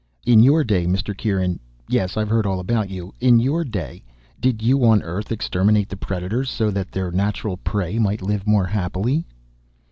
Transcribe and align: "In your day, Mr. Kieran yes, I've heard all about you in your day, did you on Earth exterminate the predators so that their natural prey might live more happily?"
"In 0.25 0.41
your 0.41 0.63
day, 0.63 0.87
Mr. 0.87 1.15
Kieran 1.15 1.59
yes, 1.87 2.17
I've 2.17 2.29
heard 2.29 2.47
all 2.47 2.59
about 2.59 2.89
you 2.89 3.13
in 3.19 3.39
your 3.39 3.63
day, 3.63 4.03
did 4.39 4.63
you 4.63 4.83
on 4.83 5.03
Earth 5.03 5.31
exterminate 5.31 5.89
the 5.89 5.95
predators 5.95 6.49
so 6.49 6.71
that 6.71 6.89
their 6.91 7.11
natural 7.11 7.57
prey 7.57 7.99
might 7.99 8.23
live 8.23 8.47
more 8.47 8.65
happily?" 8.65 9.27